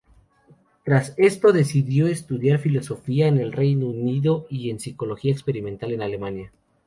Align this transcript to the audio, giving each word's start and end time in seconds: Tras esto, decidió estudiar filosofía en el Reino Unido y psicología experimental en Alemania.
Tras 0.83 1.13
esto, 1.17 1.53
decidió 1.53 2.07
estudiar 2.07 2.57
filosofía 2.57 3.27
en 3.27 3.37
el 3.37 3.51
Reino 3.51 3.85
Unido 3.85 4.47
y 4.49 4.73
psicología 4.79 5.31
experimental 5.31 5.91
en 5.91 6.01
Alemania. 6.01 6.51